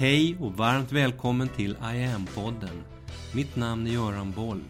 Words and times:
Hej 0.00 0.36
och 0.40 0.52
varmt 0.52 0.92
välkommen 0.92 1.48
till 1.48 1.70
I 1.70 2.04
am-podden. 2.04 2.82
Mitt 3.34 3.56
namn 3.56 3.86
är 3.86 3.90
Göran 3.90 4.32
Boll. 4.32 4.64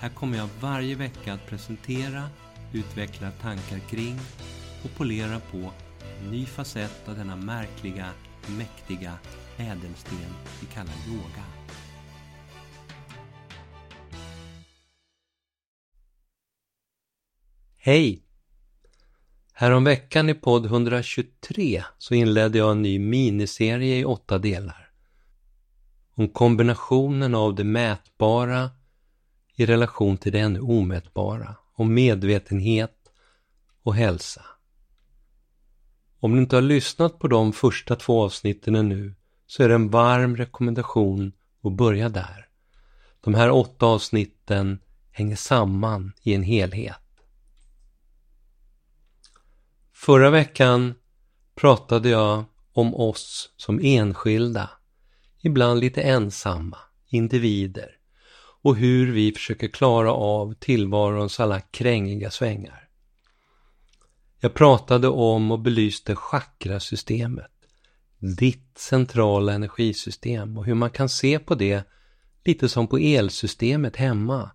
Här 0.00 0.08
kommer 0.08 0.38
jag 0.38 0.48
varje 0.60 0.94
vecka 0.94 1.32
att 1.32 1.46
presentera, 1.46 2.28
utveckla 2.72 3.30
tankar 3.30 3.78
kring 3.78 4.18
och 4.84 4.96
polera 4.96 5.40
på 5.40 5.72
en 6.20 6.30
ny 6.30 6.46
facett 6.46 7.08
av 7.08 7.16
denna 7.16 7.36
märkliga, 7.36 8.08
mäktiga 8.58 9.18
ädelsten 9.56 10.18
vi 10.60 10.66
kallar 10.66 10.94
yoga. 11.08 11.44
Hej! 17.78 18.31
Häromveckan 19.62 20.28
i 20.28 20.34
podd 20.34 20.66
123 20.66 21.84
så 21.98 22.14
inledde 22.14 22.58
jag 22.58 22.70
en 22.70 22.82
ny 22.82 22.98
miniserie 22.98 23.98
i 23.98 24.04
åtta 24.04 24.38
delar. 24.38 24.90
Om 26.14 26.28
kombinationen 26.28 27.34
av 27.34 27.54
det 27.54 27.64
mätbara 27.64 28.70
i 29.56 29.66
relation 29.66 30.16
till 30.16 30.32
det 30.32 30.40
ännu 30.40 30.60
omätbara. 30.60 31.56
Om 31.74 31.94
medvetenhet 31.94 32.96
och 33.82 33.94
hälsa. 33.94 34.42
Om 36.20 36.32
du 36.32 36.38
inte 36.38 36.56
har 36.56 36.62
lyssnat 36.62 37.18
på 37.18 37.28
de 37.28 37.52
första 37.52 37.96
två 37.96 38.22
avsnitten 38.22 38.74
ännu 38.74 39.14
så 39.46 39.62
är 39.62 39.68
det 39.68 39.74
en 39.74 39.90
varm 39.90 40.36
rekommendation 40.36 41.32
att 41.62 41.72
börja 41.72 42.08
där. 42.08 42.46
De 43.20 43.34
här 43.34 43.50
åtta 43.50 43.86
avsnitten 43.86 44.78
hänger 45.10 45.36
samman 45.36 46.12
i 46.22 46.34
en 46.34 46.42
helhet. 46.42 47.01
Förra 50.04 50.30
veckan 50.30 50.94
pratade 51.54 52.08
jag 52.08 52.44
om 52.72 52.94
oss 52.94 53.50
som 53.56 53.80
enskilda, 53.82 54.70
ibland 55.42 55.80
lite 55.80 56.02
ensamma 56.02 56.78
individer 57.08 57.90
och 58.62 58.76
hur 58.76 59.12
vi 59.12 59.32
försöker 59.32 59.68
klara 59.68 60.12
av 60.12 60.54
tillvarons 60.54 61.40
alla 61.40 61.60
krängiga 61.60 62.30
svängar. 62.30 62.88
Jag 64.40 64.54
pratade 64.54 65.08
om 65.08 65.50
och 65.52 65.60
belyste 65.60 66.16
chakrasystemet, 66.16 67.52
ditt 68.18 68.78
centrala 68.78 69.52
energisystem 69.52 70.58
och 70.58 70.64
hur 70.64 70.74
man 70.74 70.90
kan 70.90 71.08
se 71.08 71.38
på 71.38 71.54
det 71.54 71.82
lite 72.44 72.68
som 72.68 72.86
på 72.86 72.98
elsystemet 72.98 73.96
hemma, 73.96 74.50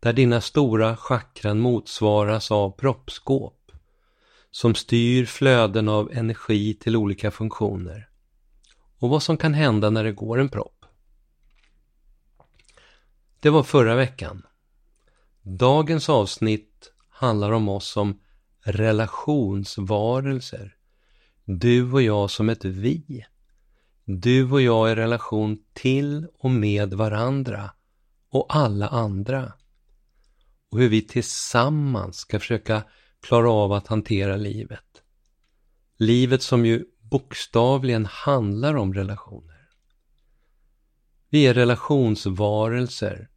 där 0.00 0.12
dina 0.12 0.40
stora 0.40 0.96
chakran 0.96 1.58
motsvaras 1.58 2.50
av 2.50 2.70
proppskåp 2.70 3.55
som 4.56 4.74
styr 4.74 5.24
flöden 5.24 5.88
av 5.88 6.10
energi 6.12 6.74
till 6.74 6.96
olika 6.96 7.30
funktioner 7.30 8.08
och 8.98 9.08
vad 9.08 9.22
som 9.22 9.36
kan 9.36 9.54
hända 9.54 9.90
när 9.90 10.04
det 10.04 10.12
går 10.12 10.38
en 10.38 10.48
propp. 10.48 10.84
Det 13.40 13.50
var 13.50 13.62
förra 13.62 13.94
veckan. 13.94 14.42
Dagens 15.42 16.08
avsnitt 16.08 16.92
handlar 17.08 17.52
om 17.52 17.68
oss 17.68 17.88
som 17.88 18.20
relationsvarelser. 18.60 20.76
Du 21.44 21.92
och 21.92 22.02
jag 22.02 22.30
som 22.30 22.48
ett 22.48 22.64
vi. 22.64 23.26
Du 24.04 24.50
och 24.50 24.62
jag 24.62 24.90
i 24.90 24.94
relation 24.94 25.58
till 25.72 26.26
och 26.38 26.50
med 26.50 26.94
varandra 26.94 27.70
och 28.30 28.56
alla 28.56 28.88
andra. 28.88 29.52
Och 30.70 30.78
hur 30.78 30.88
vi 30.88 31.02
tillsammans 31.02 32.16
ska 32.16 32.40
försöka 32.40 32.82
klara 33.26 33.50
av 33.50 33.72
att 33.72 33.86
hantera 33.86 34.36
livet. 34.36 35.02
Livet 35.96 36.42
som 36.42 36.66
ju 36.66 36.84
bokstavligen 37.00 38.06
handlar 38.06 38.76
om 38.76 38.94
relationer. 38.94 39.68
Vi 41.30 41.46
är 41.46 41.54
relationsvarelser 41.54 43.28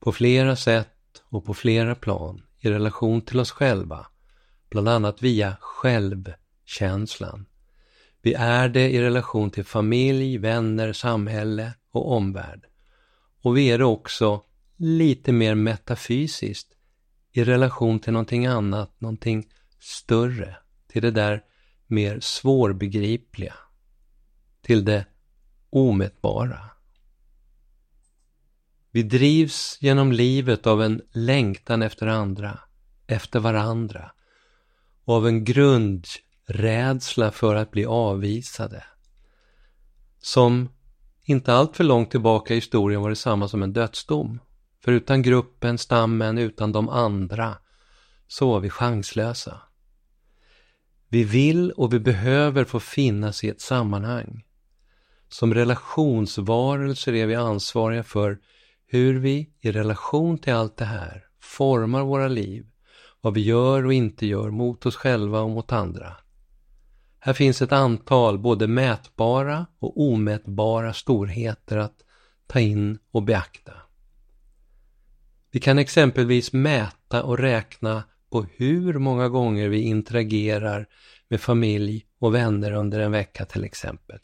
på 0.00 0.12
flera 0.12 0.56
sätt 0.56 1.22
och 1.24 1.44
på 1.44 1.54
flera 1.54 1.94
plan 1.94 2.42
i 2.60 2.70
relation 2.70 3.20
till 3.20 3.40
oss 3.40 3.50
själva, 3.50 4.06
bland 4.70 4.88
annat 4.88 5.22
via 5.22 5.56
självkänslan. 5.60 7.46
Vi 8.22 8.34
är 8.34 8.68
det 8.68 8.90
i 8.90 9.00
relation 9.00 9.50
till 9.50 9.64
familj, 9.64 10.38
vänner, 10.38 10.92
samhälle 10.92 11.72
och 11.90 12.12
omvärld. 12.12 12.66
Och 13.42 13.56
vi 13.56 13.70
är 13.70 13.78
det 13.78 13.84
också 13.84 14.42
lite 14.76 15.32
mer 15.32 15.54
metafysiskt 15.54 16.77
i 17.32 17.44
relation 17.44 18.00
till 18.00 18.12
någonting 18.12 18.46
annat, 18.46 19.00
någonting 19.00 19.48
större, 19.80 20.56
till 20.86 21.02
det 21.02 21.10
där 21.10 21.44
mer 21.86 22.20
svårbegripliga, 22.20 23.54
till 24.62 24.84
det 24.84 25.06
omätbara. 25.70 26.60
Vi 28.90 29.02
drivs 29.02 29.78
genom 29.80 30.12
livet 30.12 30.66
av 30.66 30.82
en 30.82 31.02
längtan 31.12 31.82
efter 31.82 32.06
andra, 32.06 32.58
efter 33.06 33.40
varandra 33.40 34.12
och 35.04 35.14
av 35.14 35.26
en 35.26 35.44
grundrädsla 35.44 37.30
för 37.30 37.54
att 37.54 37.70
bli 37.70 37.86
avvisade. 37.86 38.84
Som 40.18 40.68
inte 41.24 41.52
allt 41.52 41.76
för 41.76 41.84
långt 41.84 42.10
tillbaka 42.10 42.54
i 42.54 42.56
historien 42.56 43.02
var 43.02 43.08
detsamma 43.08 43.48
som 43.48 43.62
en 43.62 43.72
dödsdom. 43.72 44.40
För 44.84 44.92
utan 44.92 45.22
gruppen, 45.22 45.78
stammen, 45.78 46.38
utan 46.38 46.72
de 46.72 46.88
andra 46.88 47.56
så 48.28 48.50
var 48.50 48.60
vi 48.60 48.70
chanslösa. 48.70 49.60
Vi 51.08 51.24
vill 51.24 51.70
och 51.70 51.92
vi 51.92 52.00
behöver 52.00 52.64
få 52.64 52.80
finnas 52.80 53.44
i 53.44 53.48
ett 53.48 53.60
sammanhang. 53.60 54.44
Som 55.28 55.54
relationsvarelser 55.54 57.14
är 57.14 57.26
vi 57.26 57.34
ansvariga 57.34 58.02
för 58.02 58.38
hur 58.86 59.18
vi 59.18 59.50
i 59.60 59.72
relation 59.72 60.38
till 60.38 60.52
allt 60.52 60.76
det 60.76 60.84
här 60.84 61.24
formar 61.40 62.02
våra 62.02 62.28
liv, 62.28 62.66
vad 63.20 63.34
vi 63.34 63.40
gör 63.40 63.86
och 63.86 63.92
inte 63.92 64.26
gör 64.26 64.50
mot 64.50 64.86
oss 64.86 64.96
själva 64.96 65.40
och 65.40 65.50
mot 65.50 65.72
andra. 65.72 66.16
Här 67.20 67.32
finns 67.32 67.62
ett 67.62 67.72
antal 67.72 68.38
både 68.38 68.66
mätbara 68.66 69.66
och 69.78 70.00
omätbara 70.00 70.92
storheter 70.92 71.76
att 71.76 71.96
ta 72.46 72.60
in 72.60 72.98
och 73.10 73.22
beakta. 73.22 73.72
Vi 75.58 75.62
kan 75.62 75.78
exempelvis 75.78 76.52
mäta 76.52 77.22
och 77.22 77.38
räkna 77.38 78.04
på 78.30 78.46
hur 78.56 78.98
många 78.98 79.28
gånger 79.28 79.68
vi 79.68 79.80
interagerar 79.80 80.86
med 81.28 81.40
familj 81.40 82.06
och 82.18 82.34
vänner 82.34 82.72
under 82.72 83.00
en 83.00 83.12
vecka 83.12 83.44
till 83.44 83.64
exempel. 83.64 84.18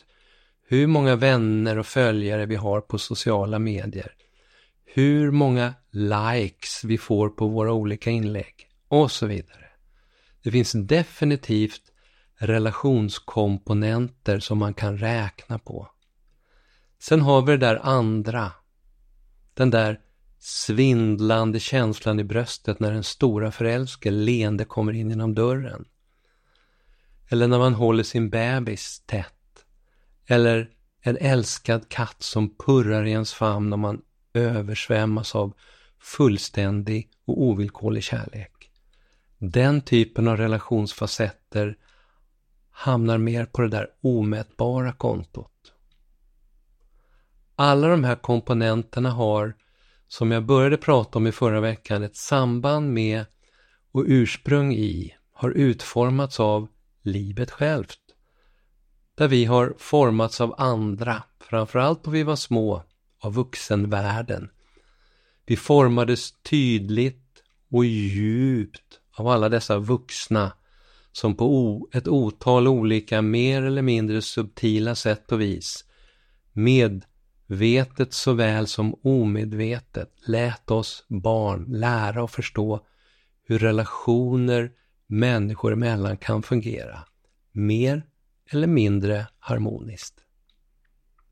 Hur 0.68 0.86
många 0.86 1.16
vänner 1.16 1.78
och 1.78 1.86
följare 1.86 2.46
vi 2.46 2.56
har 2.56 2.80
på 2.80 2.98
sociala 2.98 3.58
medier. 3.58 4.12
Hur 4.84 5.30
många 5.30 5.74
likes 5.90 6.84
vi 6.84 6.98
får 6.98 7.28
på 7.28 7.48
våra 7.48 7.72
olika 7.72 8.10
inlägg 8.10 8.54
och 8.88 9.10
så 9.10 9.26
vidare. 9.26 9.66
Det 10.42 10.50
finns 10.50 10.72
definitivt 10.72 11.82
relationskomponenter 12.36 14.38
som 14.38 14.58
man 14.58 14.74
kan 14.74 14.98
räkna 14.98 15.58
på. 15.58 15.90
Sen 16.98 17.20
har 17.20 17.42
vi 17.42 17.52
det 17.52 17.58
där 17.58 17.80
andra. 17.82 18.52
Den 19.54 19.70
där 19.70 20.00
svindlande 20.46 21.60
känslan 21.60 22.20
i 22.20 22.24
bröstet 22.24 22.80
när 22.80 22.92
den 22.92 23.04
stora 23.04 23.52
förälskelse 23.52 24.10
leende 24.10 24.64
kommer 24.64 24.92
in 24.92 25.10
genom 25.10 25.34
dörren. 25.34 25.84
Eller 27.28 27.48
när 27.48 27.58
man 27.58 27.74
håller 27.74 28.02
sin 28.02 28.30
bebis 28.30 29.02
tätt. 29.06 29.64
Eller 30.26 30.70
en 31.00 31.16
älskad 31.16 31.88
katt 31.88 32.22
som 32.22 32.56
purrar 32.56 33.04
i 33.04 33.10
ens 33.10 33.34
famn 33.34 33.72
och 33.72 33.78
man 33.78 34.02
översvämmas 34.34 35.34
av 35.34 35.52
fullständig 35.98 37.10
och 37.24 37.42
ovillkorlig 37.42 38.02
kärlek. 38.02 38.70
Den 39.38 39.80
typen 39.80 40.28
av 40.28 40.36
relationsfacetter 40.36 41.76
hamnar 42.70 43.18
mer 43.18 43.44
på 43.44 43.62
det 43.62 43.68
där 43.68 43.88
omätbara 44.00 44.92
kontot. 44.92 45.72
Alla 47.56 47.88
de 47.88 48.04
här 48.04 48.16
komponenterna 48.16 49.10
har 49.10 49.54
som 50.08 50.30
jag 50.30 50.44
började 50.44 50.76
prata 50.76 51.18
om 51.18 51.26
i 51.26 51.32
förra 51.32 51.60
veckan, 51.60 52.02
ett 52.02 52.16
samband 52.16 52.92
med 52.92 53.24
och 53.92 54.04
ursprung 54.06 54.74
i, 54.74 55.14
har 55.32 55.50
utformats 55.50 56.40
av 56.40 56.68
livet 57.02 57.50
självt. 57.50 57.98
Där 59.14 59.28
vi 59.28 59.44
har 59.44 59.74
formats 59.78 60.40
av 60.40 60.54
andra, 60.58 61.22
framförallt 61.40 62.04
då 62.04 62.10
vi 62.10 62.22
var 62.22 62.36
små, 62.36 62.82
av 63.20 63.34
vuxenvärlden. 63.34 64.50
Vi 65.46 65.56
formades 65.56 66.32
tydligt 66.42 67.42
och 67.70 67.84
djupt 67.84 69.00
av 69.12 69.28
alla 69.28 69.48
dessa 69.48 69.78
vuxna 69.78 70.52
som 71.12 71.34
på 71.36 71.88
ett 71.92 72.08
otal 72.08 72.68
olika 72.68 73.22
mer 73.22 73.62
eller 73.62 73.82
mindre 73.82 74.22
subtila 74.22 74.94
sätt 74.94 75.32
och 75.32 75.40
vis 75.40 75.84
med 76.52 77.04
vetet 77.46 78.12
såväl 78.12 78.66
som 78.66 78.94
omedvetet 79.02 80.12
lät 80.26 80.70
oss 80.70 81.04
barn 81.08 81.64
lära 81.68 82.22
och 82.22 82.30
förstå 82.30 82.86
hur 83.46 83.58
relationer 83.58 84.70
människor 85.06 85.72
emellan 85.72 86.16
kan 86.16 86.42
fungera, 86.42 87.04
mer 87.52 88.06
eller 88.50 88.66
mindre 88.66 89.26
harmoniskt. 89.38 90.20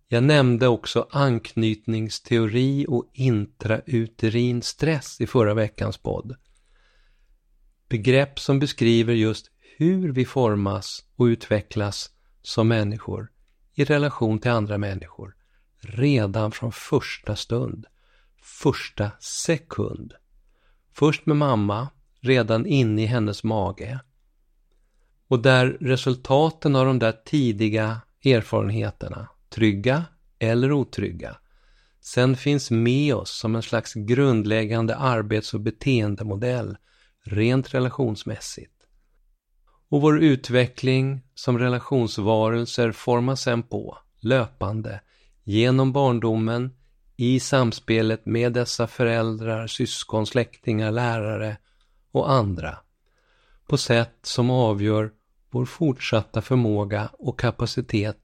Jag 0.09 0.25
nämnde 0.25 0.69
också 0.69 1.06
anknytningsteori 1.11 2.87
och 2.88 3.11
intrauterin 3.12 4.62
stress 4.62 5.20
i 5.20 5.26
förra 5.26 5.55
veckans 5.55 5.99
podd. 5.99 6.37
Begrepp 7.88 8.38
som 8.38 8.59
beskriver 8.59 9.14
just 9.14 9.50
hur 9.76 10.12
vi 10.12 10.25
formas 10.25 11.05
och 11.17 11.25
utvecklas 11.25 12.11
som 12.43 12.69
människor 12.69 13.31
i 13.75 13.85
relation 13.85 14.38
till 14.38 14.50
andra 14.50 14.79
människor 14.79 15.35
redan 15.82 16.52
från 16.52 16.73
första 16.73 17.37
stund, 17.37 17.87
första 18.43 19.11
sekund. 19.20 20.14
Först 20.93 21.26
med 21.26 21.37
mamma, 21.37 21.88
redan 22.20 22.67
inne 22.67 23.02
i 23.02 23.06
hennes 23.06 23.44
mage. 23.44 24.00
Och 25.29 25.43
där 25.43 25.76
resultaten 25.81 26.76
av 26.76 26.87
de 26.87 26.99
där 26.99 27.12
tidiga 27.25 28.00
erfarenheterna, 28.25 29.29
trygga 29.49 30.05
eller 30.38 30.73
otrygga, 30.73 31.37
sen 32.00 32.37
finns 32.37 32.70
med 32.70 33.14
oss 33.14 33.38
som 33.38 33.55
en 33.55 33.62
slags 33.62 33.94
grundläggande 33.94 34.96
arbets 34.96 35.55
och 35.55 35.61
beteendemodell 35.61 36.76
rent 37.25 37.75
relationsmässigt. 37.75 38.73
Och 39.88 40.00
vår 40.00 40.23
utveckling 40.23 41.23
som 41.35 41.58
relationsvarelser 41.58 42.93
formas 42.93 43.43
sen 43.43 43.62
på, 43.62 43.99
löpande, 44.20 45.00
genom 45.44 45.92
barndomen, 45.92 46.70
i 47.16 47.40
samspelet 47.40 48.26
med 48.26 48.52
dessa 48.52 48.86
föräldrar, 48.86 49.66
syskon, 49.66 50.26
släktingar, 50.26 50.90
lärare 50.90 51.56
och 52.12 52.32
andra, 52.32 52.78
på 53.66 53.76
sätt 53.76 54.18
som 54.22 54.50
avgör 54.50 55.12
vår 55.50 55.64
fortsatta 55.64 56.42
förmåga 56.42 57.10
och 57.12 57.40
kapacitet 57.40 58.18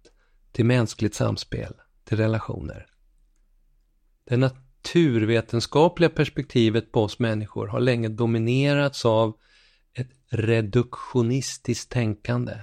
till 0.52 0.64
mänskligt 0.64 1.14
samspel, 1.14 1.74
till 2.04 2.16
relationer. 2.16 2.86
Det 4.24 4.36
naturvetenskapliga 4.36 6.10
perspektivet 6.10 6.92
på 6.92 7.02
oss 7.02 7.18
människor 7.18 7.66
har 7.66 7.80
länge 7.80 8.08
dominerats 8.08 9.04
av 9.04 9.36
ett 9.94 10.10
reduktionistiskt 10.30 11.90
tänkande. 11.90 12.54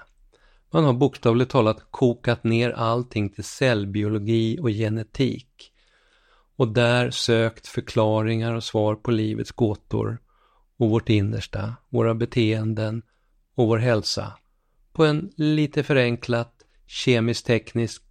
Man 0.75 0.83
har 0.83 0.93
bokstavligt 0.93 1.51
talat 1.51 1.85
kokat 1.91 2.43
ner 2.43 2.71
allting 2.71 3.29
till 3.29 3.43
cellbiologi 3.43 4.59
och 4.59 4.69
genetik 4.69 5.71
och 6.55 6.67
där 6.67 7.11
sökt 7.11 7.67
förklaringar 7.67 8.53
och 8.53 8.63
svar 8.63 8.95
på 8.95 9.11
livets 9.11 9.51
gåtor 9.51 10.17
och 10.77 10.89
vårt 10.89 11.09
innersta, 11.09 11.75
våra 11.89 12.15
beteenden 12.15 13.01
och 13.55 13.67
vår 13.67 13.77
hälsa 13.77 14.33
på 14.93 15.05
en 15.05 15.31
lite 15.35 15.83
förenklat 15.83 16.53
kemiskt-teknisk 16.87 18.03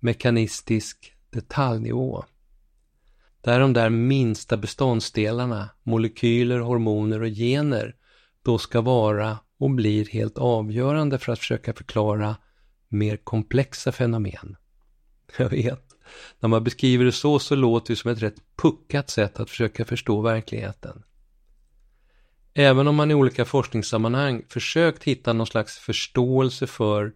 mekanistisk 0.00 1.12
detaljnivå. 1.30 2.24
Där 3.40 3.60
de 3.60 3.72
där 3.72 3.90
minsta 3.90 4.56
beståndsdelarna, 4.56 5.70
molekyler, 5.82 6.58
hormoner 6.58 7.22
och 7.22 7.30
gener 7.30 7.96
då 8.42 8.58
ska 8.58 8.80
vara 8.80 9.38
och 9.60 9.70
blir 9.70 10.06
helt 10.06 10.38
avgörande 10.38 11.18
för 11.18 11.32
att 11.32 11.38
försöka 11.38 11.72
förklara 11.72 12.36
mer 12.88 13.16
komplexa 13.16 13.92
fenomen. 13.92 14.56
Jag 15.38 15.50
vet, 15.50 15.84
när 16.40 16.48
man 16.48 16.64
beskriver 16.64 17.04
det 17.04 17.12
så 17.12 17.38
så 17.38 17.54
låter 17.54 17.92
det 17.92 17.96
som 17.96 18.10
ett 18.10 18.22
rätt 18.22 18.56
puckat 18.56 19.10
sätt 19.10 19.40
att 19.40 19.50
försöka 19.50 19.84
förstå 19.84 20.20
verkligheten. 20.20 21.02
Även 22.54 22.88
om 22.88 22.96
man 22.96 23.10
i 23.10 23.14
olika 23.14 23.44
forskningssammanhang 23.44 24.42
försökt 24.48 25.04
hitta 25.04 25.32
någon 25.32 25.46
slags 25.46 25.78
förståelse 25.78 26.66
för 26.66 27.12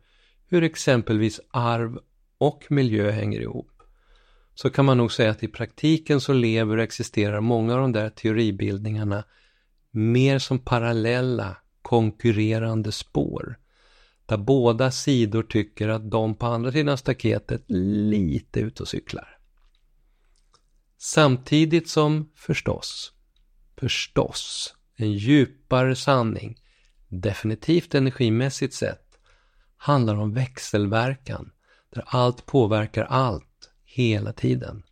hur 0.47 0.62
exempelvis 0.62 1.40
arv 1.50 1.99
och 2.38 2.64
miljö 2.69 3.11
hänger 3.11 3.40
ihop, 3.40 3.82
så 4.55 4.70
kan 4.70 4.85
man 4.85 4.99
nog 4.99 5.12
säga 5.12 5.31
att 5.31 5.43
i 5.43 5.49
praktiken 5.49 6.20
så 6.20 6.32
lever 6.32 6.76
och 6.76 6.82
existerar 6.82 7.40
många 7.40 7.75
av 7.75 7.81
de 7.81 7.93
där 7.93 8.11
teoribildningarna 8.11 9.25
mer 9.90 10.38
som 10.38 10.58
parallella, 10.58 11.56
konkurrerande 11.84 12.92
spår. 12.92 13.58
Där 14.26 14.36
båda 14.36 14.90
sidor 14.90 15.42
tycker 15.42 15.88
att 15.88 16.10
de 16.10 16.34
på 16.34 16.46
andra 16.46 16.72
sidan 16.72 16.98
staketet 16.98 17.64
lite 17.69 18.60
ut 18.60 18.81
och 18.81 18.88
cyklar. 18.88 19.38
Samtidigt 20.98 21.88
som 21.88 22.31
förstås, 22.34 23.12
förstås, 23.76 24.75
en 24.96 25.12
djupare 25.12 25.96
sanning, 25.96 26.56
definitivt 27.08 27.94
energimässigt 27.94 28.75
sett, 28.75 29.19
handlar 29.76 30.16
om 30.16 30.34
växelverkan, 30.34 31.50
där 31.94 32.04
allt 32.06 32.46
påverkar 32.46 33.04
allt, 33.04 33.70
hela 33.84 34.32
tiden. 34.32 34.82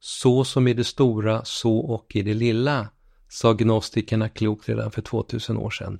Så 0.00 0.44
som 0.44 0.68
i 0.68 0.74
det 0.74 0.84
stora, 0.84 1.44
så 1.44 1.78
och 1.78 2.16
i 2.16 2.22
det 2.22 2.34
lilla, 2.34 2.88
sa 3.28 3.52
gnostikerna 3.52 4.28
klokt 4.28 4.68
redan 4.68 4.90
för 4.90 5.02
2000 5.02 5.56
år 5.56 5.70
sedan. 5.70 5.98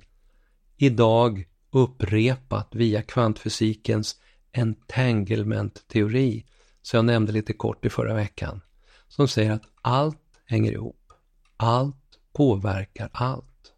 Idag 0.77 1.45
upprepat 1.71 2.75
via 2.75 3.01
kvantfysikens 3.01 4.15
entanglement-teori, 4.51 6.45
som 6.81 6.97
jag 6.97 7.05
nämnde 7.05 7.31
lite 7.31 7.53
kort 7.53 7.85
i 7.85 7.89
förra 7.89 8.13
veckan, 8.13 8.61
som 9.07 9.27
säger 9.27 9.51
att 9.51 9.69
allt 9.81 10.41
hänger 10.45 10.71
ihop. 10.71 11.13
Allt 11.57 12.19
påverkar 12.33 13.09
allt. 13.13 13.73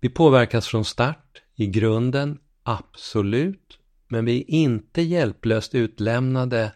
Vi 0.00 0.08
påverkas 0.08 0.66
från 0.66 0.84
start, 0.84 1.42
i 1.54 1.66
grunden, 1.66 2.38
absolut, 2.62 3.78
men 4.08 4.24
vi 4.24 4.40
är 4.40 4.50
inte 4.50 5.02
hjälplöst 5.02 5.74
utlämnade 5.74 6.72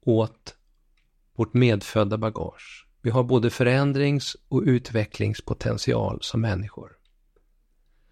åt 0.00 0.54
vårt 1.36 1.54
medfödda 1.54 2.18
bagage. 2.18 2.86
Vi 3.02 3.10
har 3.10 3.24
både 3.24 3.50
förändrings 3.50 4.36
och 4.48 4.62
utvecklingspotential 4.66 6.18
som 6.22 6.40
människor. 6.40 6.95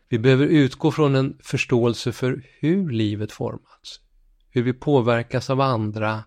Vi 0.09 0.19
behöver 0.19 0.47
utgå 0.47 0.91
från 0.91 1.15
en 1.15 1.39
förståelse 1.43 2.13
för 2.13 2.47
hur 2.61 2.91
livet 2.91 3.33
formats, 3.33 4.01
hur 4.51 4.63
vi 4.63 4.73
påverkas 4.73 5.51
av 5.51 5.61
andra, 5.61 6.25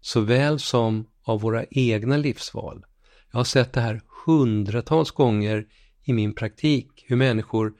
såväl 0.00 0.58
som 0.58 1.08
av 1.22 1.40
våra 1.40 1.64
egna 1.70 2.16
livsval. 2.16 2.84
Jag 3.30 3.38
har 3.38 3.44
sett 3.44 3.72
det 3.72 3.80
här 3.80 4.02
hundratals 4.26 5.10
gånger 5.10 5.66
i 6.04 6.12
min 6.12 6.34
praktik, 6.34 7.04
hur 7.06 7.16
människor 7.16 7.72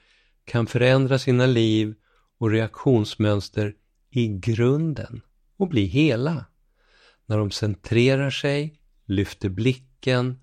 kan 0.44 0.66
förändra 0.66 1.18
sina 1.18 1.46
liv 1.46 1.94
och 2.38 2.50
reaktionsmönster 2.50 3.74
i 4.10 4.28
grunden 4.28 5.22
och 5.56 5.68
bli 5.68 5.84
hela. 5.84 6.46
När 7.26 7.38
de 7.38 7.50
centrerar 7.50 8.30
sig, 8.30 8.80
lyfter 9.06 9.48
blicken 9.48 10.40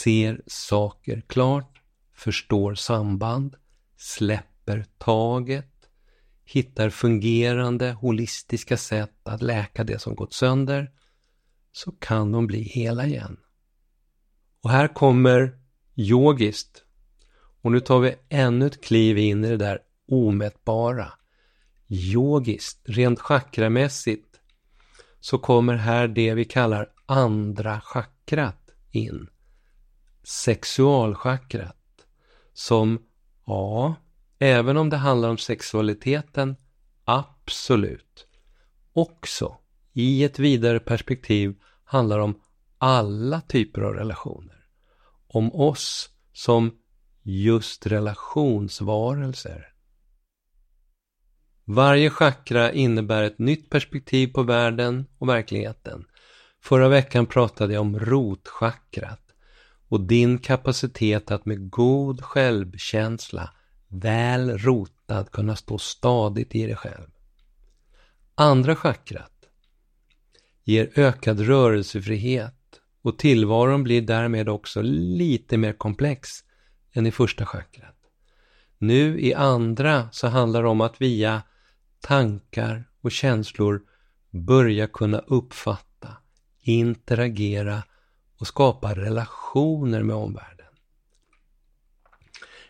ser 0.00 0.42
saker 0.46 1.22
klart, 1.26 1.80
förstår 2.14 2.74
samband, 2.74 3.56
släpper 4.02 4.84
taget, 4.98 5.90
hittar 6.44 6.90
fungerande, 6.90 7.92
holistiska 7.92 8.76
sätt 8.76 9.28
att 9.28 9.42
läka 9.42 9.84
det 9.84 9.98
som 9.98 10.14
gått 10.14 10.32
sönder, 10.32 10.90
så 11.72 11.92
kan 11.92 12.32
de 12.32 12.46
bli 12.46 12.62
hela 12.62 13.06
igen. 13.06 13.36
Och 14.62 14.70
här 14.70 14.88
kommer 14.88 15.58
yogiskt. 15.96 16.84
Och 17.62 17.72
nu 17.72 17.80
tar 17.80 18.00
vi 18.00 18.14
ännu 18.28 18.66
ett 18.66 18.84
kliv 18.84 19.18
in 19.18 19.44
i 19.44 19.48
det 19.48 19.56
där 19.56 19.78
omätbara. 20.08 21.12
Yogiskt, 21.88 22.80
rent 22.84 23.20
chakramässigt, 23.20 24.40
så 25.20 25.38
kommer 25.38 25.74
här 25.74 26.08
det 26.08 26.34
vi 26.34 26.44
kallar 26.44 26.92
andra 27.06 27.80
chakrat 27.80 28.70
in. 28.90 29.28
Sexualchakrat. 30.22 31.76
Som, 32.52 32.98
ja, 33.46 33.94
även 34.38 34.76
om 34.76 34.90
det 34.90 34.96
handlar 34.96 35.28
om 35.28 35.38
sexualiteten, 35.38 36.56
absolut. 37.04 38.26
Också, 38.92 39.56
i 39.92 40.24
ett 40.24 40.38
vidare 40.38 40.80
perspektiv, 40.80 41.54
handlar 41.84 42.18
om 42.18 42.40
alla 42.78 43.40
typer 43.40 43.82
av 43.82 43.94
relationer. 43.94 44.64
Om 45.26 45.54
oss 45.54 46.10
som 46.32 46.78
just 47.22 47.86
relationsvarelser. 47.86 49.68
Varje 51.64 52.10
chakra 52.10 52.72
innebär 52.72 53.22
ett 53.22 53.38
nytt 53.38 53.70
perspektiv 53.70 54.32
på 54.32 54.42
världen 54.42 55.06
och 55.18 55.28
verkligheten. 55.28 56.04
Förra 56.62 56.88
veckan 56.88 57.26
pratade 57.26 57.74
jag 57.74 57.80
om 57.80 57.98
rotchakrat 57.98 59.21
och 59.92 60.00
din 60.00 60.38
kapacitet 60.38 61.30
att 61.30 61.46
med 61.46 61.70
god 61.70 62.20
självkänsla, 62.20 63.50
väl 63.88 64.58
rotad, 64.58 65.30
kunna 65.30 65.56
stå 65.56 65.78
stadigt 65.78 66.54
i 66.54 66.66
dig 66.66 66.76
själv. 66.76 67.08
Andra 68.34 68.76
chakrat 68.76 69.48
ger 70.64 70.90
ökad 70.94 71.40
rörelsefrihet 71.40 72.80
och 73.02 73.18
tillvaron 73.18 73.82
blir 73.82 74.02
därmed 74.02 74.48
också 74.48 74.82
lite 74.82 75.56
mer 75.56 75.72
komplex 75.72 76.30
än 76.92 77.06
i 77.06 77.12
första 77.12 77.46
chakrat. 77.46 77.98
Nu 78.78 79.20
i 79.20 79.34
andra 79.34 80.08
så 80.12 80.28
handlar 80.28 80.62
det 80.62 80.68
om 80.68 80.80
att 80.80 81.00
via 81.00 81.42
tankar 82.00 82.84
och 83.00 83.12
känslor 83.12 83.82
börja 84.30 84.86
kunna 84.86 85.18
uppfatta, 85.18 86.16
interagera 86.60 87.82
och 88.42 88.48
skapa 88.48 88.94
relationer 88.94 90.02
med 90.02 90.16
omvärlden. 90.16 90.66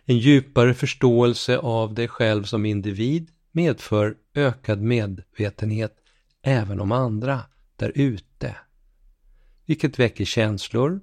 En 0.04 0.18
djupare 0.18 0.74
förståelse 0.74 1.58
av 1.58 1.94
dig 1.94 2.08
själv 2.08 2.44
som 2.44 2.66
individ 2.66 3.30
medför 3.52 4.16
ökad 4.34 4.82
medvetenhet 4.82 5.96
även 6.42 6.80
om 6.80 6.92
andra 6.92 7.40
där 7.76 7.92
ute. 7.94 8.56
Vilket 9.66 9.98
väcker 9.98 10.24
känslor 10.24 11.00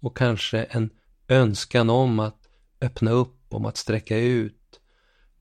och 0.00 0.16
kanske 0.16 0.62
en 0.64 0.90
önskan 1.28 1.90
om 1.90 2.20
att 2.20 2.48
öppna 2.80 3.10
upp, 3.10 3.44
om 3.48 3.64
att 3.64 3.76
sträcka 3.76 4.18
ut, 4.18 4.80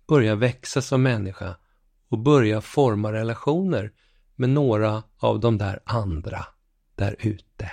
börja 0.07 0.35
växa 0.35 0.81
som 0.81 1.03
människa 1.03 1.55
och 2.09 2.19
börja 2.19 2.61
forma 2.61 3.13
relationer 3.13 3.91
med 4.35 4.49
några 4.49 5.03
av 5.17 5.39
de 5.39 5.57
där 5.57 5.79
andra 5.85 6.45
där 6.95 7.15
ute. 7.19 7.71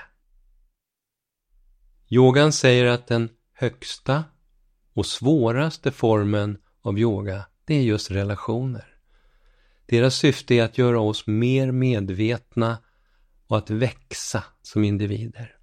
Yogan 2.08 2.52
säger 2.52 2.84
att 2.84 3.06
den 3.06 3.28
högsta 3.52 4.24
och 4.94 5.06
svåraste 5.06 5.92
formen 5.92 6.58
av 6.82 6.98
yoga, 6.98 7.46
det 7.64 7.74
är 7.74 7.82
just 7.82 8.10
relationer. 8.10 8.96
Deras 9.86 10.14
syfte 10.14 10.54
är 10.54 10.64
att 10.64 10.78
göra 10.78 11.00
oss 11.00 11.26
mer 11.26 11.72
medvetna 11.72 12.78
och 13.46 13.58
att 13.58 13.70
växa 13.70 14.44
som 14.62 14.84
individer. 14.84 15.56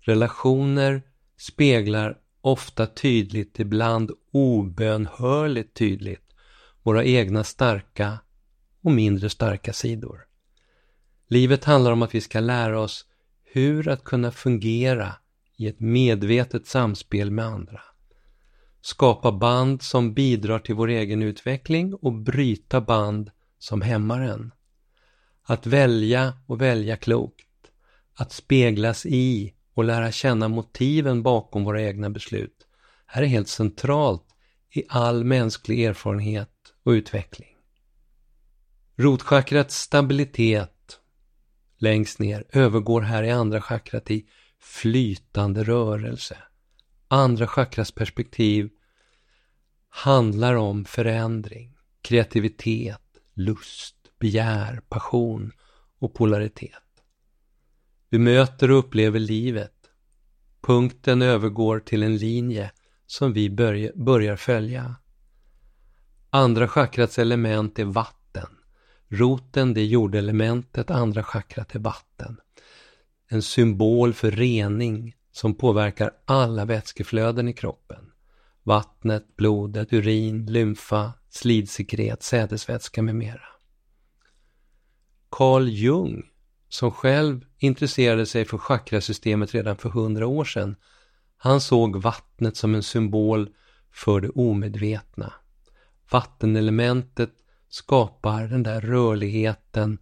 Relationer 0.00 1.02
speglar 1.38 2.18
ofta 2.40 2.86
tydligt, 2.86 3.58
ibland 3.58 4.10
obönhörligt 4.32 5.76
tydligt, 5.76 6.34
våra 6.82 7.04
egna 7.04 7.44
starka 7.44 8.18
och 8.82 8.92
mindre 8.92 9.30
starka 9.30 9.72
sidor. 9.72 10.20
Livet 11.28 11.64
handlar 11.64 11.92
om 11.92 12.02
att 12.02 12.14
vi 12.14 12.20
ska 12.20 12.40
lära 12.40 12.80
oss 12.80 13.06
hur 13.44 13.88
att 13.88 14.04
kunna 14.04 14.30
fungera 14.30 15.14
i 15.58 15.66
ett 15.66 15.80
medvetet 15.80 16.66
samspel 16.66 17.30
med 17.30 17.44
andra. 17.44 17.80
Skapa 18.80 19.32
band 19.32 19.82
som 19.82 20.14
bidrar 20.14 20.58
till 20.58 20.74
vår 20.74 20.88
egen 20.88 21.22
utveckling 21.22 21.94
och 21.94 22.12
bryta 22.12 22.80
band 22.80 23.30
som 23.58 23.82
hämmar 23.82 24.20
en. 24.20 24.52
Att 25.42 25.66
välja 25.66 26.32
och 26.46 26.60
välja 26.60 26.96
klokt. 26.96 27.44
Att 28.14 28.32
speglas 28.32 29.06
i 29.06 29.54
och 29.74 29.84
lära 29.84 30.12
känna 30.12 30.48
motiven 30.48 31.22
bakom 31.22 31.64
våra 31.64 31.82
egna 31.82 32.10
beslut 32.10 32.68
här 33.08 33.22
är 33.22 33.26
helt 33.26 33.48
centralt 33.48 34.24
i 34.70 34.84
all 34.88 35.24
mänsklig 35.24 35.84
erfarenhet 35.84 36.50
och 36.82 36.90
utveckling. 36.90 37.48
Rotchakrats 38.96 39.76
stabilitet 39.76 41.00
längst 41.78 42.18
ner 42.18 42.44
övergår 42.52 43.00
här 43.00 43.22
i 43.22 43.30
andra 43.30 43.60
chakrat 43.60 44.10
i 44.10 44.26
flytande 44.60 45.64
rörelse. 45.64 46.36
Andra 47.08 47.46
chakras 47.46 47.92
perspektiv 47.92 48.70
handlar 49.88 50.54
om 50.54 50.84
förändring, 50.84 51.76
kreativitet, 52.02 53.02
lust, 53.34 53.96
begär, 54.18 54.82
passion 54.88 55.52
och 55.98 56.14
polaritet. 56.14 56.72
Vi 58.10 58.18
möter 58.18 58.70
och 58.70 58.78
upplever 58.78 59.18
livet. 59.18 59.74
Punkten 60.60 61.22
övergår 61.22 61.80
till 61.80 62.02
en 62.02 62.16
linje 62.16 62.72
som 63.06 63.32
vi 63.32 63.50
börjar 63.94 64.36
följa. 64.36 64.96
Andra 66.30 66.68
chakrats 66.68 67.18
element 67.18 67.78
är 67.78 67.84
vatten. 67.84 68.48
Roten 69.08 69.74
det 69.74 69.80
är 69.80 69.84
jordelementet, 69.86 70.90
andra 70.90 71.22
chakrat 71.22 71.74
är 71.74 71.78
vatten. 71.78 72.40
En 73.28 73.42
symbol 73.42 74.14
för 74.14 74.30
rening 74.30 75.14
som 75.32 75.54
påverkar 75.54 76.10
alla 76.24 76.64
vätskeflöden 76.64 77.48
i 77.48 77.52
kroppen. 77.52 78.10
Vattnet, 78.62 79.36
blodet, 79.36 79.92
urin, 79.92 80.46
lymfa, 80.46 81.12
slidsekret, 81.28 82.22
sädesvätska 82.22 83.02
med 83.02 83.14
mera. 83.14 83.48
Carl 85.30 85.68
Jung, 85.68 86.22
som 86.68 86.90
själv 86.90 87.44
intresserade 87.58 88.26
sig 88.26 88.44
för 88.44 88.58
chakrasystemet 88.58 89.54
redan 89.54 89.76
för 89.76 89.88
hundra 89.88 90.26
år 90.26 90.44
sedan, 90.44 90.76
han 91.36 91.60
såg 91.60 91.96
vattnet 91.96 92.56
som 92.56 92.74
en 92.74 92.82
symbol 92.82 93.48
för 93.92 94.20
det 94.20 94.28
omedvetna. 94.28 95.32
Vattenelementet 96.10 97.30
skapar 97.68 98.46
den 98.46 98.62
där 98.62 98.80
rörligheten 98.80 99.98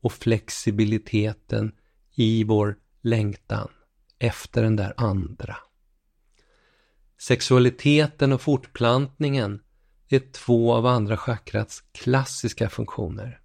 och 0.00 0.12
flexibiliteten 0.12 1.72
i 2.14 2.44
vår 2.44 2.78
längtan 3.00 3.68
efter 4.18 4.62
den 4.62 4.76
där 4.76 4.94
andra. 4.96 5.56
Sexualiteten 7.18 8.32
och 8.32 8.40
fortplantningen 8.40 9.60
är 10.08 10.32
två 10.32 10.74
av 10.74 10.86
andra 10.86 11.16
chakrats 11.16 11.82
klassiska 11.92 12.70
funktioner. 12.70 13.40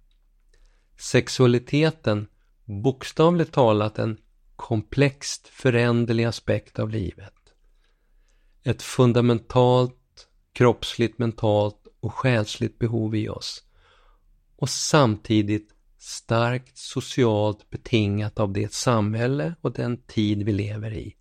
Sexualiteten, 0.98 2.28
bokstavligt 2.64 3.52
talat 3.52 3.98
en 3.98 4.18
komplext 4.56 5.48
föränderlig 5.48 6.24
aspekt 6.24 6.78
av 6.78 6.90
livet. 6.90 7.34
Ett 8.62 8.82
fundamentalt 8.82 10.28
kroppsligt, 10.52 11.18
mentalt 11.18 11.86
och 12.00 12.14
själsligt 12.14 12.78
behov 12.78 13.16
i 13.16 13.28
oss. 13.28 13.62
Och 14.56 14.70
samtidigt 14.70 15.75
starkt 16.06 16.78
socialt 16.78 17.70
betingat 17.70 18.40
av 18.40 18.52
det 18.52 18.72
samhälle 18.72 19.54
och 19.60 19.72
den 19.72 20.02
tid 20.02 20.42
vi 20.42 20.52
lever 20.52 20.94
i. 20.94 21.16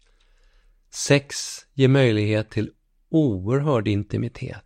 Sex 0.90 1.36
ger 1.74 1.88
möjlighet 1.88 2.50
till 2.50 2.72
oerhörd 3.10 3.88
intimitet. 3.88 4.66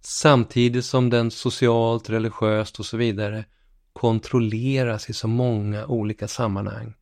Samtidigt 0.00 0.84
som 0.84 1.10
den 1.10 1.30
socialt, 1.30 2.10
religiöst 2.10 2.78
och 2.78 2.86
så 2.86 2.96
vidare 2.96 3.44
kontrolleras 3.92 5.10
i 5.10 5.12
så 5.12 5.28
många 5.28 5.86
olika 5.86 6.28
sammanhang. 6.28 6.94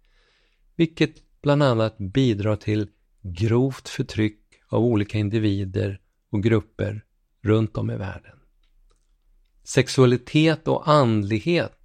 Vilket 0.76 1.14
bland 1.42 1.62
annat 1.62 1.98
bidrar 1.98 2.56
till 2.56 2.88
grovt 3.22 3.88
förtryck 3.88 4.40
av 4.68 4.84
olika 4.84 5.18
individer 5.18 6.00
och 6.30 6.42
grupper 6.42 7.04
runt 7.42 7.76
om 7.76 7.90
i 7.90 7.96
världen. 7.96 8.38
Sexualitet 9.64 10.68
och 10.68 10.88
andlighet 10.88 11.77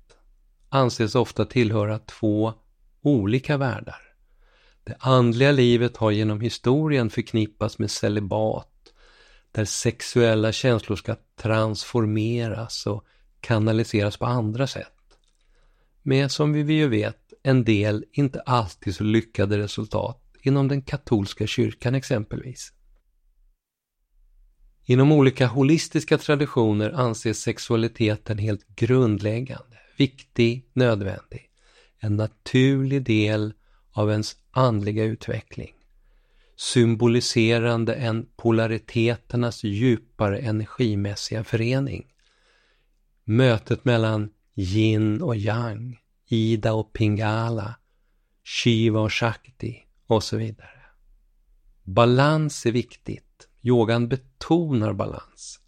anses 0.74 1.15
ofta 1.15 1.46
tillhöra 1.46 2.00
två 2.00 2.53
olika 3.01 3.58
världar. 3.58 4.01
Det 4.84 4.96
andliga 5.00 5.51
livet 5.51 5.98
har 5.98 6.12
genom 6.12 6.42
historien 6.42 7.10
förknippats 7.10 7.80
med 7.80 7.92
celibat, 7.92 8.94
där 9.51 9.65
sexuella 9.65 10.51
känslor 10.51 10.96
ska 10.96 11.15
transformeras 11.36 12.88
och 12.88 13.06
kanaliseras 13.39 14.18
på 14.18 14.25
andra 14.25 14.68
sätt. 14.68 14.88
Med, 16.01 16.32
som 16.32 16.53
vi 16.53 16.74
ju 16.74 16.88
vet, 16.88 17.34
en 17.44 17.63
del 17.63 18.06
inte 18.12 18.42
alltid 18.42 18.96
så 18.96 19.03
lyckade 19.03 19.58
resultat 19.58 20.22
inom 20.42 20.68
den 20.68 20.82
katolska 20.82 21.48
kyrkan 21.48 21.96
exempelvis. 21.96 22.74
Inom 24.86 25.12
olika 25.12 25.48
holistiska 25.48 26.18
traditioner 26.18 26.92
anses 26.92 27.42
sexualiteten 27.42 28.38
helt 28.38 28.68
grundläggande, 28.75 29.73
viktig, 29.98 30.70
nödvändig. 30.74 31.50
En 32.00 32.16
naturlig 32.16 33.04
del 33.04 33.54
av 33.92 34.12
ens 34.12 34.36
andliga 34.52 35.04
utveckling. 35.04 35.74
Symboliserande 36.56 37.94
en 37.94 38.26
polariteternas 38.36 39.64
djupare 39.64 40.40
energimässiga 40.40 41.44
förening. 41.44 42.06
Mötet 43.24 43.86
mellan 43.86 44.30
yin 44.56 45.22
och 45.22 45.36
yang, 45.36 46.00
ida 46.30 46.74
och 46.74 46.94
pingala, 46.94 47.76
shiva 48.44 49.00
och 49.00 49.14
shakti 49.14 49.84
och 50.08 50.24
så 50.24 50.38
vidare. 50.38 50.70
Balans 51.84 52.66
är 52.66 52.72
viktigt. 52.72 53.48
Yogan 53.62 54.08
betonar 54.08 54.94
balans 54.94 55.60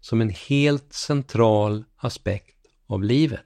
som 0.00 0.20
en 0.20 0.30
helt 0.30 0.92
central 0.92 1.84
aspekt 1.96 2.56
av 2.86 3.04
livet. 3.04 3.45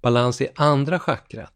Balans 0.00 0.40
i 0.40 0.48
andra 0.56 0.98
chakrat 0.98 1.54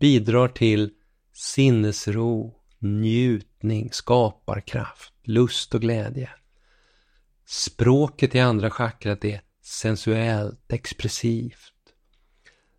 bidrar 0.00 0.48
till 0.48 0.90
sinnesro, 1.32 2.54
njutning, 2.78 3.92
skaparkraft, 3.92 5.12
lust 5.22 5.74
och 5.74 5.80
glädje. 5.80 6.30
Språket 7.46 8.34
i 8.34 8.40
andra 8.40 8.70
chakrat 8.70 9.24
är 9.24 9.40
sensuellt, 9.62 10.72
expressivt. 10.72 11.72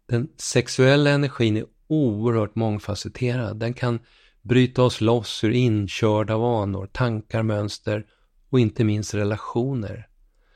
Den 0.05 0.29
sexuella 0.37 1.09
energin 1.09 1.57
är 1.57 1.65
oerhört 1.87 2.55
mångfacetterad. 2.55 3.57
Den 3.59 3.73
kan 3.73 3.99
bryta 4.41 4.83
oss 4.83 5.01
loss 5.01 5.43
ur 5.43 5.51
inkörda 5.51 6.37
vanor, 6.37 6.85
tankar, 6.85 7.43
mönster 7.43 8.05
och 8.49 8.59
inte 8.59 8.83
minst 8.83 9.13
relationer. 9.13 10.07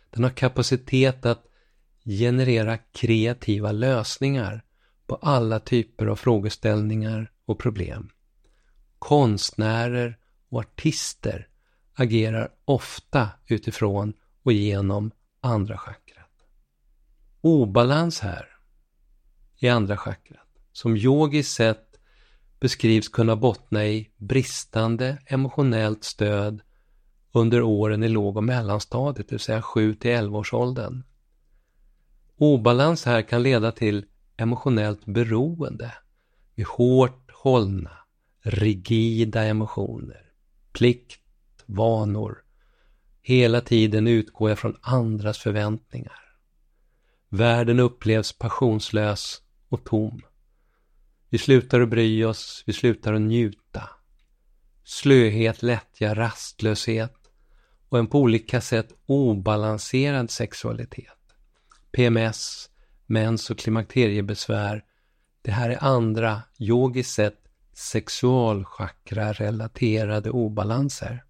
Den 0.10 0.24
har 0.24 0.32
kapacitet 0.32 1.26
att 1.26 1.46
generera 2.06 2.78
kreativa 2.78 3.72
lösningar 3.72 4.64
på 5.08 5.16
alla 5.16 5.60
typer 5.60 6.06
av 6.06 6.16
frågeställningar 6.16 7.32
och 7.46 7.60
problem. 7.60 8.10
Konstnärer 9.00 10.18
och 10.50 10.60
artister 10.60 11.48
agerar 11.94 12.50
ofta 12.66 13.30
utifrån 13.48 14.14
och 14.44 14.54
genom 14.54 15.12
andra 15.42 15.78
chakrat. 15.78 16.32
Obalans 17.42 18.20
här 18.20 18.48
i 19.60 19.70
andra 19.70 19.98
chakrat, 19.98 20.48
som 20.72 20.98
yogiskt 20.98 21.54
sett 21.54 22.00
beskrivs 22.60 23.10
kunna 23.10 23.36
bottna 23.36 23.86
i 23.86 24.10
bristande 24.18 25.18
emotionellt 25.26 26.04
stöd 26.04 26.62
under 27.32 27.62
åren 27.62 28.04
i 28.04 28.10
låg 28.10 28.38
och 28.38 28.44
mellanstadiet, 28.44 29.30
det 29.30 29.34
vill 29.34 29.40
säga 29.40 29.62
7 29.62 29.96
till 29.96 30.12
11 30.12 30.40
års 30.40 30.54
åldern. 30.54 31.04
Obalans 32.44 33.06
här 33.06 33.22
kan 33.22 33.44
leda 33.44 33.72
till 33.72 34.06
emotionellt 34.38 35.06
beroende 35.06 35.94
vid 36.56 36.66
hårt 36.66 37.32
hållna, 37.32 37.98
rigida 38.42 39.44
emotioner, 39.44 40.32
plikt, 40.72 41.22
vanor. 41.66 42.44
Hela 43.22 43.62
tiden 43.62 44.08
utgår 44.08 44.50
jag 44.50 44.60
från 44.60 44.78
andras 44.82 45.38
förväntningar. 45.38 46.36
Världen 47.30 47.80
upplevs 47.80 48.38
passionslös 48.38 49.42
och 49.70 49.84
tom. 49.84 50.22
Vi 51.30 51.38
slutar 51.38 51.82
att 51.82 51.90
bry 51.90 52.24
oss, 52.24 52.64
vi 52.66 52.74
slutar 52.74 53.14
att 53.14 53.22
njuta. 53.22 53.90
Slöhet, 54.84 55.64
lättja, 55.64 56.16
rastlöshet 56.16 57.18
och 57.90 58.00
en 58.00 58.08
på 58.08 58.20
olika 58.20 58.62
sätt 58.62 58.94
obalanserad 59.06 60.32
sexualitet. 60.32 61.21
PMS, 61.92 62.70
mens 63.06 63.50
och 63.50 63.58
klimakteriebesvär. 63.58 64.84
Det 65.42 65.52
här 65.52 65.70
är 65.70 65.84
andra, 65.84 66.42
yogiskt 66.60 67.14
sett, 67.14 67.38
sexualchakra-relaterade 67.74 70.30
obalanser. 70.30 71.24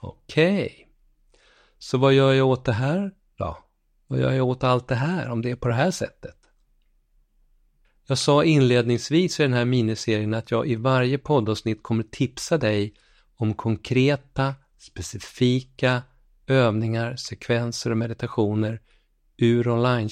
Okej. 0.00 0.64
Okay. 0.64 0.84
Så 1.78 1.98
vad 1.98 2.12
gör 2.12 2.32
jag 2.32 2.48
åt 2.48 2.64
det 2.64 2.72
här 2.72 3.14
då? 3.36 3.58
Vad 4.06 4.20
gör 4.20 4.32
jag 4.32 4.48
åt 4.48 4.64
allt 4.64 4.88
det 4.88 4.94
här 4.94 5.30
om 5.30 5.42
det 5.42 5.50
är 5.50 5.56
på 5.56 5.68
det 5.68 5.74
här 5.74 5.90
sättet? 5.90 6.36
Jag 8.06 8.18
sa 8.18 8.44
inledningsvis 8.44 9.40
i 9.40 9.42
den 9.42 9.52
här 9.52 9.64
miniserien 9.64 10.34
att 10.34 10.50
jag 10.50 10.68
i 10.68 10.74
varje 10.74 11.18
poddavsnitt 11.18 11.82
kommer 11.82 12.02
tipsa 12.02 12.58
dig 12.58 12.94
om 13.36 13.54
konkreta, 13.54 14.54
specifika 14.78 16.02
övningar, 16.46 17.16
sekvenser 17.16 17.90
och 17.90 17.96
meditationer 17.96 18.80
ur 19.36 19.68
online 19.68 20.10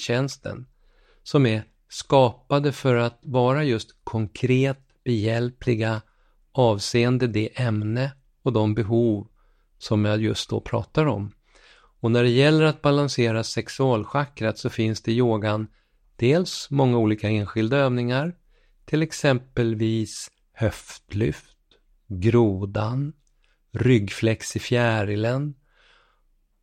som 1.23 1.45
är 1.45 1.63
skapade 1.89 2.71
för 2.71 2.95
att 2.95 3.19
vara 3.21 3.63
just 3.63 3.89
konkret 4.03 4.79
behjälpliga 5.03 6.01
avseende 6.51 7.27
det 7.27 7.61
ämne 7.61 8.11
och 8.43 8.53
de 8.53 8.73
behov 8.73 9.27
som 9.77 10.05
jag 10.05 10.21
just 10.21 10.49
då 10.49 10.61
pratar 10.61 11.05
om. 11.05 11.31
Och 11.99 12.11
när 12.11 12.23
det 12.23 12.29
gäller 12.29 12.63
att 12.63 12.81
balansera 12.81 13.43
sexualchakrat 13.43 14.57
så 14.57 14.69
finns 14.69 15.01
det 15.01 15.11
i 15.11 15.17
yogan 15.17 15.67
dels 16.15 16.67
många 16.69 16.97
olika 16.97 17.29
enskilda 17.29 17.77
övningar, 17.77 18.35
till 18.85 19.01
exempelvis 19.01 20.31
höftlyft, 20.53 21.57
grodan, 22.07 23.13
ryggflex 23.71 24.55
i 24.55 24.59
fjärilen 24.59 25.55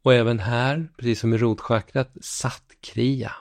och 0.03 0.15
även 0.15 0.39
här, 0.39 0.89
precis 0.97 1.21
som 1.21 1.35
i 1.35 1.39
rotchakrat, 1.39 2.11
sattkria. 2.21 3.33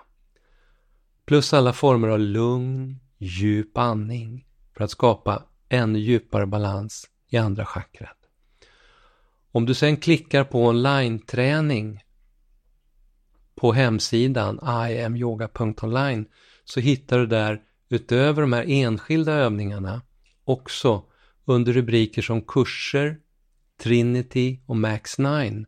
Plus 1.25 1.54
alla 1.54 1.74
former 1.74 2.08
av 2.08 2.20
lugn, 2.20 3.00
djup 3.17 3.78
andning 3.78 4.45
för 4.78 4.84
att 4.84 4.91
skapa 4.91 5.43
ännu 5.69 6.00
djupare 6.00 6.45
balans 6.45 7.10
i 7.30 7.38
andra 7.38 7.65
chakrat. 7.65 8.17
Om 9.52 9.65
du 9.65 9.74
sen 9.74 9.98
klickar 9.98 10.43
på 10.43 10.65
online-träning 10.65 12.04
på 13.56 13.74
hemsidan 13.74 14.60
iamyoga.online 14.89 16.26
så 16.65 16.80
hittar 16.80 17.19
du 17.19 17.26
där 17.26 17.62
utöver 17.89 18.41
de 18.41 18.54
här 18.54 18.65
enskilda 18.67 19.34
övningarna 19.34 20.02
också 20.43 21.04
under 21.45 21.74
rubriker 21.74 22.22
som 22.22 22.41
kurser, 22.41 23.17
Trinity 23.82 24.60
och 24.65 24.78
Max 24.78 25.17
9 25.17 25.65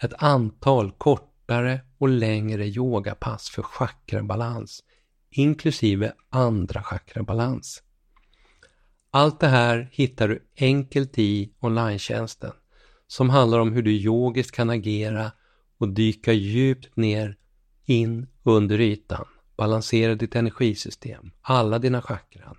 ett 0.00 0.12
antal 0.18 0.92
kortare 0.92 1.80
och 1.98 2.08
längre 2.08 2.66
yogapass 2.66 3.50
för 3.50 3.62
chakrabalans 3.62 4.82
inklusive 5.36 6.12
andra 6.30 6.82
chakrabalans. 6.82 7.82
Allt 9.10 9.40
det 9.40 9.46
här 9.46 9.88
hittar 9.92 10.28
du 10.28 10.48
enkelt 10.56 11.18
i 11.18 11.52
online 11.60 11.98
som 13.06 13.30
handlar 13.30 13.58
om 13.58 13.72
hur 13.72 13.82
du 13.82 13.92
yogiskt 13.92 14.52
kan 14.52 14.70
agera 14.70 15.32
och 15.78 15.88
dyka 15.88 16.32
djupt 16.32 16.96
ner 16.96 17.36
in 17.84 18.26
under 18.42 18.80
ytan, 18.80 19.26
balansera 19.56 20.14
ditt 20.14 20.36
energisystem, 20.36 21.30
alla 21.42 21.78
dina 21.78 22.02
chakran, 22.02 22.56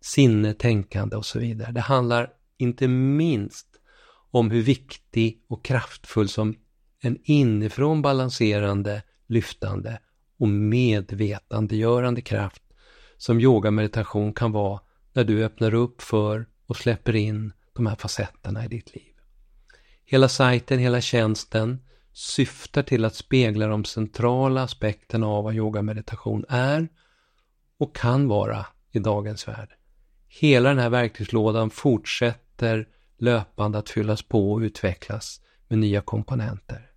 sinne, 0.00 0.54
tänkande 0.54 1.16
och 1.16 1.26
så 1.26 1.38
vidare. 1.38 1.72
Det 1.72 1.80
handlar 1.80 2.30
inte 2.58 2.88
minst 2.88 3.66
om 4.30 4.50
hur 4.50 4.62
viktig 4.62 5.44
och 5.48 5.64
kraftfull 5.64 6.28
som 6.28 6.54
en 7.04 7.18
inifrån 7.22 8.02
balanserande, 8.02 9.02
lyftande 9.26 10.00
och 10.38 10.48
medvetandegörande 10.48 12.20
kraft 12.20 12.62
som 13.16 13.40
yogameditation 13.40 14.32
kan 14.32 14.52
vara 14.52 14.80
när 15.12 15.24
du 15.24 15.44
öppnar 15.44 15.74
upp 15.74 16.02
för 16.02 16.46
och 16.66 16.76
släpper 16.76 17.16
in 17.16 17.52
de 17.72 17.86
här 17.86 17.96
facetterna 17.96 18.64
i 18.64 18.68
ditt 18.68 18.94
liv. 18.94 19.12
Hela 20.04 20.28
sajten, 20.28 20.78
hela 20.78 21.00
tjänsten 21.00 21.80
syftar 22.12 22.82
till 22.82 23.04
att 23.04 23.14
spegla 23.14 23.66
de 23.66 23.84
centrala 23.84 24.62
aspekterna 24.62 25.26
av 25.26 25.44
vad 25.44 25.54
yogameditation 25.54 26.44
är 26.48 26.88
och 27.78 27.96
kan 27.96 28.28
vara 28.28 28.66
i 28.90 28.98
dagens 28.98 29.48
värld. 29.48 29.68
Hela 30.28 30.68
den 30.68 30.78
här 30.78 30.90
verktygslådan 30.90 31.70
fortsätter 31.70 32.88
löpande 33.18 33.78
att 33.78 33.88
fyllas 33.88 34.22
på 34.22 34.52
och 34.52 34.58
utvecklas 34.58 35.40
med 35.68 35.78
nya 35.78 36.00
komponenter. 36.00 36.91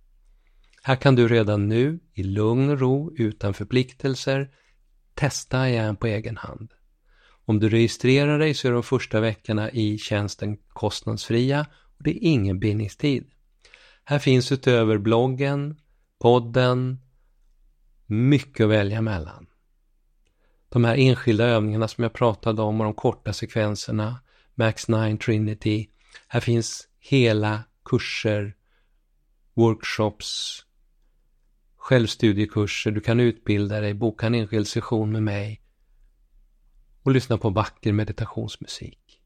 Här 0.86 0.96
kan 0.96 1.14
du 1.14 1.28
redan 1.28 1.68
nu, 1.68 1.98
i 2.14 2.22
lugn 2.22 2.70
och 2.70 2.80
ro, 2.80 3.12
utan 3.16 3.54
förpliktelser, 3.54 4.50
testa 5.14 5.68
igen 5.68 5.96
på 5.96 6.06
egen 6.06 6.36
hand. 6.36 6.72
Om 7.44 7.58
du 7.58 7.68
registrerar 7.68 8.38
dig 8.38 8.54
så 8.54 8.68
är 8.68 8.72
de 8.72 8.82
första 8.82 9.20
veckorna 9.20 9.70
i 9.70 9.98
tjänsten 9.98 10.56
kostnadsfria 10.68 11.66
och 11.98 12.02
det 12.02 12.10
är 12.10 12.18
ingen 12.20 12.58
bindningstid. 12.58 13.30
Här 14.04 14.18
finns 14.18 14.52
utöver 14.52 14.98
bloggen, 14.98 15.80
podden, 16.18 17.00
mycket 18.06 18.64
att 18.64 18.70
välja 18.70 19.00
mellan. 19.00 19.46
De 20.68 20.84
här 20.84 20.96
enskilda 20.96 21.44
övningarna 21.44 21.88
som 21.88 22.02
jag 22.02 22.12
pratade 22.12 22.62
om 22.62 22.80
och 22.80 22.84
de 22.84 22.94
korta 22.94 23.32
sekvenserna, 23.32 24.20
Max 24.54 24.88
9 24.88 25.16
Trinity. 25.16 25.88
Här 26.28 26.40
finns 26.40 26.88
hela 26.98 27.62
kurser, 27.84 28.54
workshops, 29.54 30.65
självstudiekurser, 31.86 32.90
du 32.90 33.00
kan 33.00 33.20
utbilda 33.20 33.80
dig, 33.80 33.94
boka 33.94 34.26
en 34.26 34.34
enskild 34.34 34.68
session 34.68 35.12
med 35.12 35.22
mig 35.22 35.60
och 37.02 37.12
lyssna 37.12 37.38
på 37.38 37.50
vacker 37.50 37.92
meditationsmusik. 37.92 39.20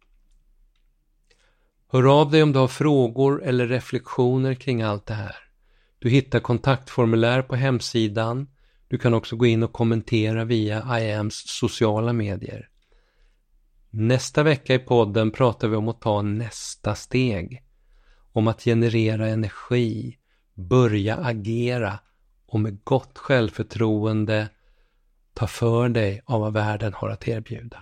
Hör 1.88 2.20
av 2.20 2.30
dig 2.30 2.42
om 2.42 2.52
du 2.52 2.58
har 2.58 2.68
frågor 2.68 3.44
eller 3.44 3.66
reflektioner 3.66 4.54
kring 4.54 4.82
allt 4.82 5.06
det 5.06 5.14
här. 5.14 5.36
Du 5.98 6.10
hittar 6.10 6.40
kontaktformulär 6.40 7.42
på 7.42 7.56
hemsidan. 7.56 8.48
Du 8.88 8.98
kan 8.98 9.14
också 9.14 9.36
gå 9.36 9.46
in 9.46 9.62
och 9.62 9.72
kommentera 9.72 10.44
via 10.44 11.00
IAMs 11.00 11.34
sociala 11.34 12.12
medier. 12.12 12.68
Nästa 13.90 14.42
vecka 14.42 14.74
i 14.74 14.78
podden 14.78 15.30
pratar 15.30 15.68
vi 15.68 15.76
om 15.76 15.88
att 15.88 16.00
ta 16.00 16.22
nästa 16.22 16.94
steg. 16.94 17.62
Om 18.32 18.48
att 18.48 18.64
generera 18.64 19.28
energi, 19.28 20.18
börja 20.54 21.16
agera 21.16 21.98
och 22.50 22.60
med 22.60 22.84
gott 22.84 23.18
självförtroende 23.18 24.48
ta 25.34 25.46
för 25.46 25.88
dig 25.88 26.22
av 26.24 26.40
vad 26.40 26.52
världen 26.52 26.92
har 26.94 27.08
att 27.08 27.28
erbjuda. 27.28 27.78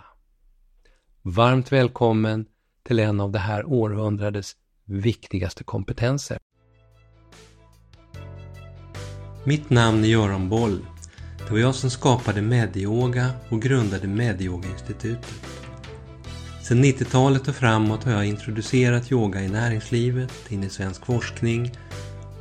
Varmt 1.22 1.72
välkommen 1.72 2.46
till 2.82 2.98
en 2.98 3.20
av 3.20 3.32
det 3.32 3.38
här 3.38 3.64
århundradets 3.66 4.56
viktigaste 4.84 5.64
kompetenser. 5.64 6.38
Mitt 9.44 9.70
namn 9.70 10.04
är 10.04 10.08
Göran 10.08 10.48
Boll. 10.48 10.86
Det 11.38 11.52
var 11.52 11.58
jag 11.58 11.74
som 11.74 11.90
skapade 11.90 12.42
Medioga 12.42 13.30
och 13.50 13.62
grundade 13.62 14.08
Medioga-institutet. 14.08 15.34
Sedan 16.62 16.84
90-talet 16.84 17.48
och 17.48 17.54
framåt 17.54 18.04
har 18.04 18.12
jag 18.12 18.26
introducerat 18.26 19.12
yoga 19.12 19.40
i 19.40 19.48
näringslivet, 19.48 20.32
in 20.52 20.64
i 20.64 20.70
svensk 20.70 21.06
forskning 21.06 21.72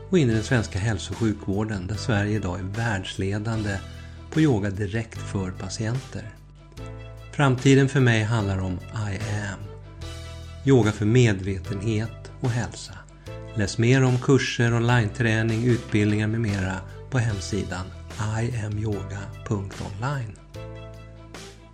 och 0.09 0.19
in 0.19 0.29
i 0.29 0.33
den 0.33 0.43
svenska 0.43 0.79
hälso 0.79 1.13
och 1.13 1.17
sjukvården 1.17 1.87
där 1.87 1.95
Sverige 1.95 2.35
idag 2.35 2.59
är 2.59 2.63
världsledande 2.63 3.77
på 4.31 4.41
yoga 4.41 4.69
direkt 4.69 5.19
för 5.19 5.51
patienter. 5.51 6.29
Framtiden 7.31 7.89
för 7.89 7.99
mig 7.99 8.23
handlar 8.23 8.59
om 8.59 8.73
I 8.93 9.17
am. 9.17 9.59
Yoga 10.65 10.91
för 10.91 11.05
medvetenhet 11.05 12.31
och 12.39 12.49
hälsa. 12.49 12.93
Läs 13.55 13.77
mer 13.77 14.03
om 14.03 14.19
kurser, 14.19 14.73
online-träning, 14.73 15.63
utbildningar 15.65 16.27
med 16.27 16.41
mera 16.41 16.75
på 17.09 17.19
hemsidan 17.19 17.85
iamyoga.online. 18.41 20.35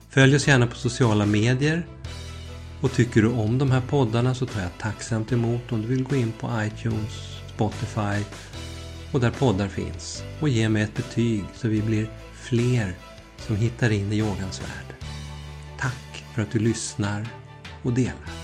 Följ 0.10 0.36
oss 0.36 0.48
gärna 0.48 0.68
på 0.68 0.76
sociala 0.76 1.26
medier 1.26 1.86
och 2.82 2.92
tycker 2.92 3.22
du 3.22 3.28
om 3.28 3.58
de 3.58 3.72
här 3.72 3.82
poddarna 3.82 4.36
så 4.36 4.46
tar 4.46 4.62
jag 4.62 4.78
tacksamt 4.80 5.32
emot 5.32 5.72
om 5.72 5.82
du 5.82 5.88
vill 5.88 6.04
gå 6.04 6.16
in 6.16 6.32
på 6.40 6.50
iTunes, 6.64 7.33
Spotify 7.56 8.24
och 9.12 9.20
där 9.20 9.32
poddar 9.32 9.68
finns 9.68 10.24
och 10.40 10.50
ge 10.50 10.70
mig 10.70 10.84
ett 10.84 10.96
betyg 10.96 11.44
så 11.56 11.68
vi 11.68 11.82
blir 11.82 12.10
fler 12.34 12.96
som 13.38 13.56
hittar 13.56 13.90
in 13.90 14.12
i 14.12 14.18
yogans 14.18 14.62
värld. 14.62 14.96
Tack 15.80 16.24
för 16.36 16.42
att 16.42 16.52
du 16.52 16.60
lyssnar 16.60 17.28
och 17.84 17.94
delar. 17.94 18.43